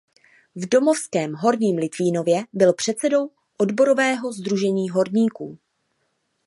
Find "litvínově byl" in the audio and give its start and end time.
1.77-2.73